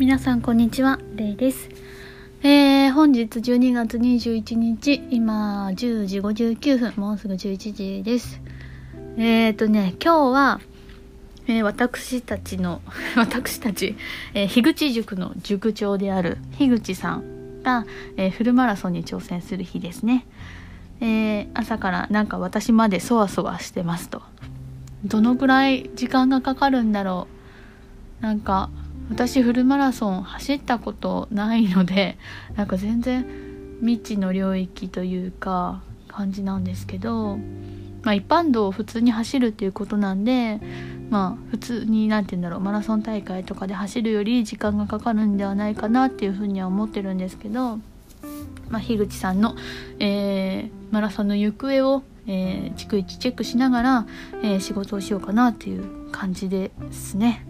[0.00, 1.68] 皆さんこんにちはレイです、
[2.42, 8.40] えー、本日12月21日今10時59分もうすぐ11時です。
[9.18, 10.60] えーとね今日は、
[11.48, 12.80] えー、私たちの
[13.14, 13.94] 私たち、
[14.32, 17.84] えー、樋口塾の塾長である樋口さんが、
[18.16, 20.24] えー、フルマラソンに挑戦する日ですね。
[21.02, 24.22] えー、朝からなんか私までそわそわしてますと。
[25.04, 27.28] どのぐらい時間がかかるんだろ
[28.22, 28.22] う。
[28.22, 28.70] なんか
[29.10, 32.16] 私フルマラソン走ったことないので
[32.56, 33.26] なんか全然
[33.80, 37.38] 未知の領域というか感じなんですけど、
[38.02, 40.60] まあ、一般道を普通に走るっていうことなんで
[41.10, 47.78] まあ普通に何て言うんだろうマラソン大会とかで走るより時間がかかるんではないかなっていうふうには思ってるんですけど、
[48.68, 49.56] まあ、樋口さんの、
[49.98, 54.06] えー、マラソンの行方を、えー、逐一チェックしながら、
[54.42, 57.44] えー、仕事をしようかなっていう感じですね。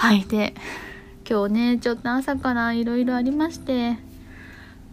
[0.00, 0.24] はい。
[0.24, 0.54] で
[1.28, 3.98] 今日ねちょっと朝からいろいろありまして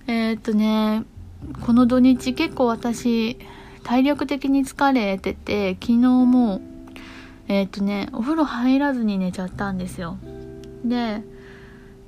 [0.05, 1.05] えー、っとね
[1.65, 3.39] この土日結構私
[3.85, 6.59] 体力的に疲れてて昨日も
[7.47, 10.17] えー、っとねお風呂入らずに寝ちゃったんですよ。
[10.83, 11.23] で、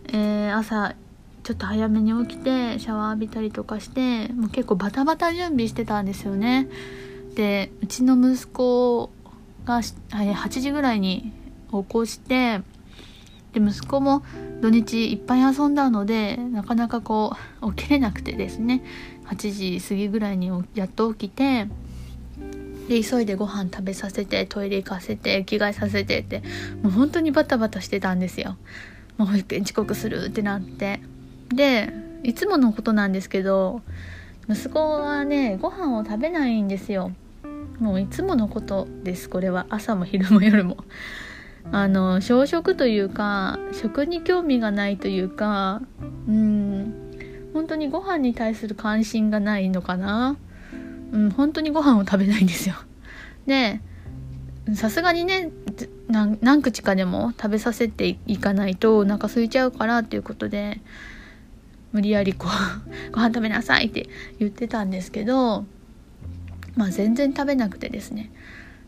[0.09, 0.93] えー、朝
[1.43, 6.67] ちょっと早めに起きてシャワー浴びたりとかしてもう結構バタバタ準備してたんですよね。
[7.35, 9.09] でうちの息子
[9.63, 11.31] が8時ぐらいに
[11.71, 12.59] 起こして
[13.53, 14.23] で息子も
[14.61, 18.83] 土日いっぱい遊んだのでなかなかこう起きれなくてですね
[19.25, 21.67] 8時過ぎぐらいにやっと起きて
[22.87, 26.41] で急いでご飯食べさせてトイレ行かせて着替えさせてって
[26.81, 28.57] もう本当にバタバタしてたんですよ。
[29.17, 31.01] もう保育園遅刻するってなって
[31.49, 31.91] で
[32.23, 33.81] いつものことなんですけど
[34.49, 37.11] 息子はねご飯を食べないんですよ。
[37.79, 40.77] もういつものことですこれは朝も昼も夜も。
[41.71, 45.81] あの小食というか食に興味がないというか
[46.27, 47.09] うん。
[47.53, 50.37] 本当にご飯に対する関心がないのかな。
[51.11, 52.75] うん本当にご飯を食べないんですよ。
[53.47, 53.81] で
[54.75, 55.51] さすがにね
[56.07, 60.81] 何口かでも食べさせていかないとお腹空いちゃうからっていうことで
[61.91, 62.51] 無理やりこう
[63.11, 65.65] ご飯食べなさいって言ってたんですけど
[66.75, 68.31] まあ全然食べなくてですね。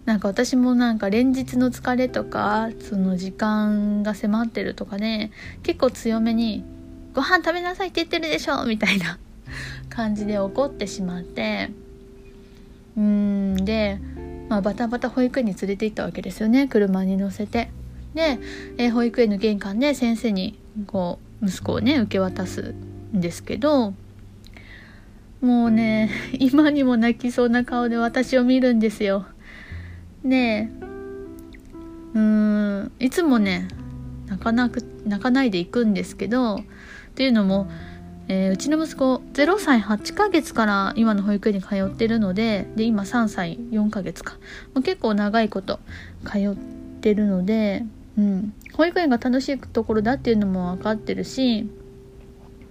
[0.05, 5.31] なんか私もなんか連日の疲れとかその時間が迫ってるとかで
[5.63, 6.63] 結構強めに
[7.13, 9.19] 「ご飯食べなさいって言ってるでしょ」みたいな
[9.89, 11.69] 感じで怒ってしまって
[12.97, 13.99] うんで、
[14.49, 17.69] まあ、バタバタ保育園に連れて行ったわけですよね車に乗せて。
[18.13, 18.39] で、
[18.77, 22.75] えー、保育園の玄関で先生にこう息子をね受け渡す
[23.15, 23.93] んですけど
[25.39, 29.25] もうね今にも泣きそうな顔で私を見るんですよ。
[30.23, 30.69] で
[32.13, 32.91] うーん。
[32.99, 33.67] いつもね
[34.27, 36.61] 泣かなく泣かないで行くんですけどっ
[37.15, 37.69] ていうのも、
[38.27, 44.35] えー、うちの息子0歳8ヶ月から今の保育園に通ってるのでで今3歳4ヶ月か、
[44.73, 45.79] まあ、結構長いこと
[46.25, 46.55] 通っ
[47.01, 47.83] てるので、
[48.17, 51.67] うん、保育園が楽しいところだっていうのも分かってるし、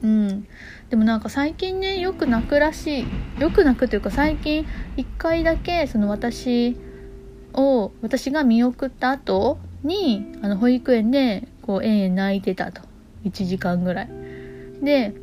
[0.02, 0.46] うん、
[0.88, 3.06] でもなんか最近ねよく泣くらしい。
[3.40, 6.76] よく泣くというか最近1回だけその私
[7.54, 12.82] を私が見送った後にあの保育園でこう延々泣いてたと。
[13.24, 14.08] 1時間ぐらい。
[14.82, 15.14] で、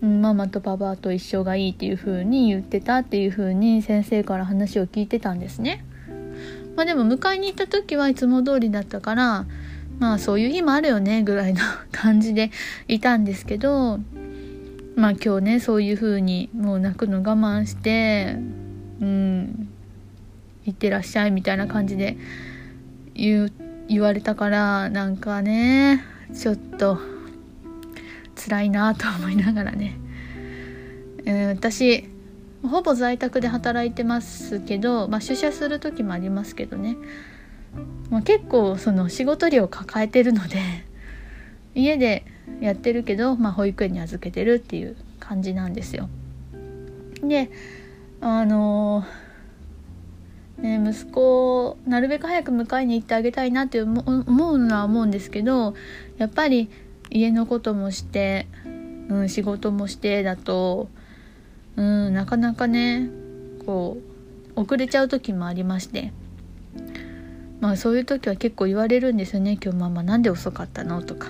[0.00, 5.84] ママとパパと一緒がいいっていう風に言ってたっていう風に先生から話を聞いてたんですね。
[6.76, 9.46] まあでも迎えに行った時はいつも通りだったから
[9.98, 11.60] まあそういう日もあるよねぐらいの
[11.92, 12.50] 感じで
[12.88, 13.98] いたんですけど
[14.94, 18.36] まあ今日ねそういう風にもう泣くの我慢して
[19.00, 19.69] うん。
[20.70, 22.16] 行ってらっしゃいみたいな感じで
[23.14, 23.50] 言
[24.00, 26.04] われたからなんかね
[26.34, 26.98] ちょっと
[28.36, 29.98] 辛いなと思いながらね、
[31.26, 32.08] えー、私
[32.62, 36.96] ほぼ在宅で働いてますけど、まあ、出社する時もありますけどね、
[38.10, 40.58] まあ、結構その仕事量抱えてるので
[41.74, 42.24] 家で
[42.60, 46.08] やってるけど、まあ、保育園に預けてるっていう感じなんですよ。
[47.22, 47.50] で
[48.20, 49.29] あのー
[50.62, 55.74] ね、息子をなるべく早く迎えに行ってあげたいなって思うのは思うんですけど
[56.18, 56.68] やっぱり
[57.10, 58.46] 家のこともして、
[59.08, 60.88] うん、仕事もしてだと、
[61.76, 63.08] うん、なかなかね
[63.64, 63.96] こ
[64.54, 66.12] う遅れちゃう時もありまして
[67.60, 71.28] まあそういう時は結構言われるんですよね「今日ママなんで遅かったの?」とか。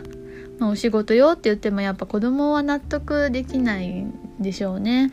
[0.58, 5.10] まあ、お仕事よって言ってもやっぱ子供は納得できないんでしょうね。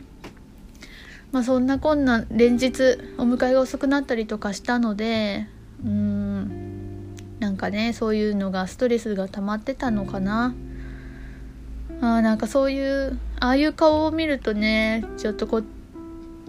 [1.32, 5.46] まあ、そんなこんな連日お迎えが遅くなったりとかしたので
[5.84, 10.54] うんなんかねそういうのがストレスが溜まってたのかな
[12.00, 15.62] あなんかそういうああいう顔を見るとねちょっとこ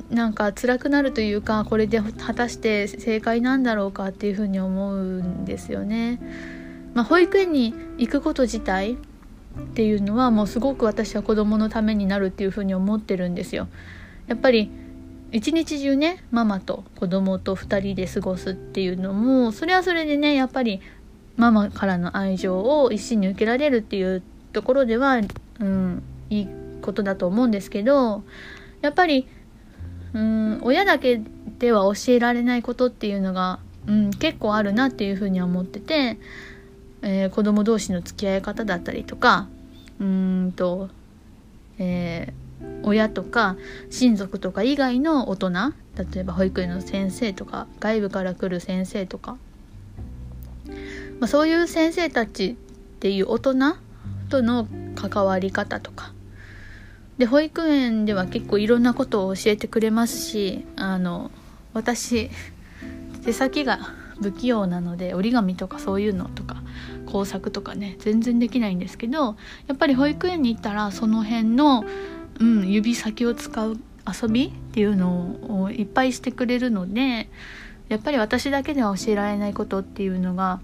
[0.10, 6.20] なんか辛くなるというかこれで果たして正解なんだろうかっていうふうに思うんですよね。
[6.96, 8.98] まあ、保育園に行くこと自体っ
[9.76, 13.68] ていうのはもうすごく私は子供のためになるっていうふうに思ってるんですよ。
[14.30, 14.72] やっぱり
[15.32, 20.82] 一日中ねママと子供と2人で過ごすっていうのもそれはそれでねやっぱり
[21.36, 24.24] ママからの愛情を一心に受けられるっていう
[24.54, 25.20] ところでは、
[25.60, 26.48] うん、いい
[26.82, 28.24] ことだと思うんですけど
[28.82, 29.28] やっぱり、
[30.14, 31.22] うん、親だけ
[31.60, 36.18] では教えられないことっていうのが、うん、結構あるなっていうふうには思ってて、
[37.02, 39.48] えー、子供同士の付き合い方だったりとか
[40.00, 40.90] うんと、
[41.78, 42.39] えー
[42.84, 43.58] 親とか
[43.90, 49.38] 親族とか以外の大人例えば保育園の先生とか外部から来る先生とか、
[51.20, 52.56] まあ、そういう先生たちっ
[53.00, 53.54] ていう大人
[54.30, 56.14] との関わり方とか。
[57.18, 61.32] で保育園では結構いろんなことを教えてくれますしあの
[61.74, 62.30] 私
[63.26, 63.78] 手先が
[64.22, 66.64] 不器用なので折り紙とかそういうのとか
[67.06, 69.36] 工作とかね全然できないんですけど
[69.68, 71.84] やっぱり保育園に行ったらその辺の
[72.40, 73.78] うん、指先を使う
[74.08, 77.30] 遊びっていうのをいっぱいしてくれるので
[77.90, 80.60] やっぱり私だけでは教えられないことっていうのが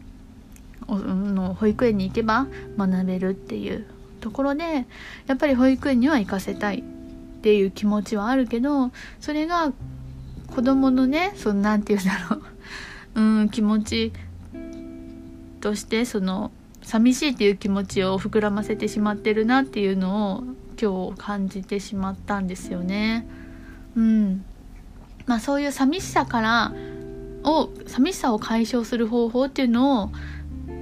[0.87, 3.85] の保育園に行けば学べるっていう
[4.21, 4.85] ところで
[5.27, 6.83] やっぱり保育園には行かせたいっ
[7.41, 9.73] ていう気持ちはあるけどそれが
[10.53, 12.41] 子供のねその何て言うんだろう。
[13.15, 14.11] うん気持ち
[15.61, 16.51] としてその
[16.81, 20.43] 寂しいっていう気持ちを膨らませてしまってるなっていうのを
[20.79, 23.27] 今日感じてしまったんですよね。
[23.95, 24.45] うん。
[25.25, 26.73] まあ、そういう寂しさから
[27.43, 30.11] を寂しさを解消する方法っていうのを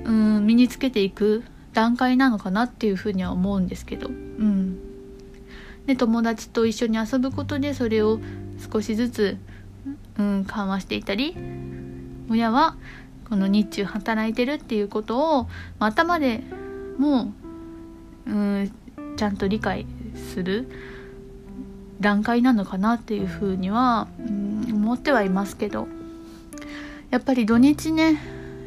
[0.06, 1.44] うん身につけていく
[1.74, 4.78] 段階なのかなっていうふうには思うんですけど、うん、
[5.86, 8.20] で友達と一緒に遊ぶことでそれを
[8.72, 9.38] 少しずつ、
[10.18, 11.36] うん、緩和していたり
[12.30, 12.76] 親は
[13.30, 15.44] この日中働いてるっていうことを、
[15.80, 16.44] まあ、頭で
[16.98, 17.34] も
[18.28, 18.72] う、うん、
[19.16, 19.86] ちゃんと理解
[20.34, 20.68] する
[22.00, 25.88] 段階なのかなっていうふうには、うん、思ってはいますけど。
[27.14, 28.20] やっぱり土日ね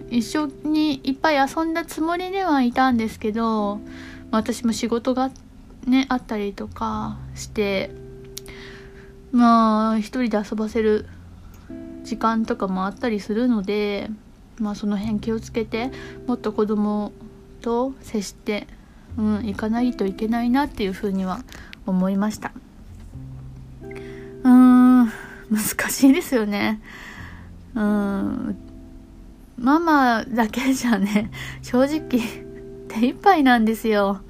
[0.09, 3.81] 一緒にいっぱい遊んだつもりではいたんですけど
[4.31, 5.33] 私も仕事が
[5.85, 7.91] ねあったりとかして
[9.33, 11.07] まあ一人で遊ばせる
[12.05, 14.11] 時間とかもあったりするので
[14.61, 15.91] まあその辺気をつけて
[16.29, 17.11] もっと子供
[17.63, 18.69] と接して
[19.19, 21.41] うん、行かないといけないなっていうふうには
[21.87, 22.53] 思いました。
[23.83, 25.13] うーん難
[25.91, 26.81] しいですよね。
[27.75, 28.57] うん
[29.59, 31.31] ママだけじゃね
[31.63, 32.21] 正直
[32.89, 34.21] 手一杯なんですよ。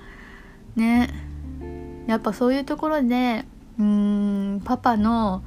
[0.77, 1.09] ね。
[2.07, 3.45] やっぱそういうところで
[3.79, 5.43] うんパパの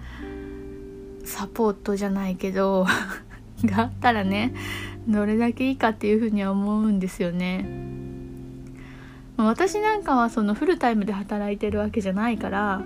[1.24, 2.86] サポートじゃないけど
[3.64, 4.54] があったらね
[5.08, 7.66] どれだけいいかっていうふうには思うんですよね。
[9.46, 12.82] 私なんかはそのフルタイムで働いてるわけじゃないから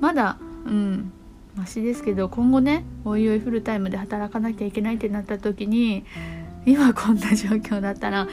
[0.00, 1.12] まだうん
[1.56, 6.04] マシですけど今後ねおいおいフルタイムで働かなきゃいけないってなった時に
[6.66, 8.28] 今こんな状況だったら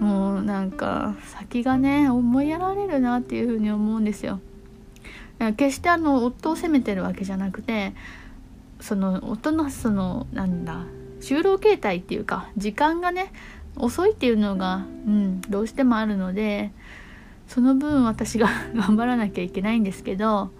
[0.00, 4.40] もうなんか先がね思いやられるなっていうふうに思うんですよ。
[5.56, 7.94] 決してあの夫を責めてるわけじゃなくて
[8.80, 10.84] その夫のそのなんだ
[11.20, 13.32] 就労形態っていうか時間がね
[13.76, 16.72] 遅いっていうのが、うん、どうしてもあるので
[17.50, 20.52] その分私が頑張らなきゃいけないんですけど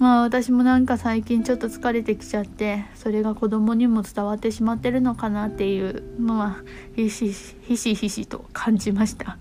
[0.00, 6.56] まあ私もなんか最近ちょっと疲れてきちゃってそれが子供にも伝わってしまってるのかなっていうのは
[6.96, 9.38] ひしひしひしと感じました。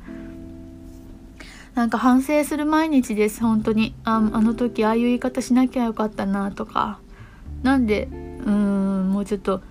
[1.74, 3.94] なんか反省する毎日です本当に。
[4.06, 7.00] ああの時ああいう言い方しなきゃよかったなとか。
[7.63, 8.08] なんで
[8.46, 9.62] うんもうちょっと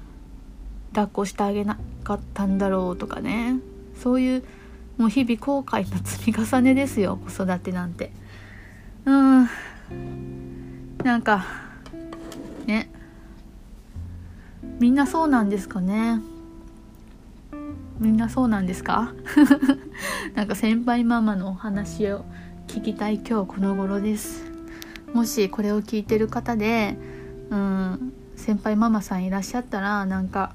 [0.91, 3.61] 抱っこしてあげなかったんだろうとかね。
[4.03, 4.43] そういう
[4.99, 8.13] もう日々後悔の積み重ねですよ 子育てなんて。
[9.05, 9.49] うん。
[11.05, 11.45] なんか
[12.67, 12.91] ね。
[14.81, 16.21] みんなそうなんですかね。
[18.01, 19.13] みんなそうなんですか？
[20.35, 22.25] なんか先輩ママのお話を
[22.67, 24.45] 聞きたい今日この頃です。
[25.13, 26.97] もしこれを聞いてる方で
[27.51, 30.55] うん先輩ママさんいらっしゃったらなんか、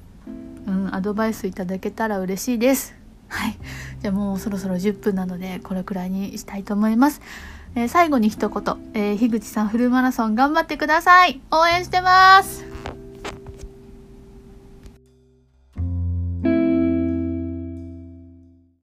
[0.66, 2.94] うん、アドバイスいただけたら嬉しいです。
[3.30, 3.56] はい。
[4.02, 7.20] じゃあもうそろそろ10分なのでこれくらいにしたいと思います、
[7.74, 11.40] えー、最後に一言、えー、樋口さんフルマラソン頑張ってください。
[11.50, 12.59] 応援してます。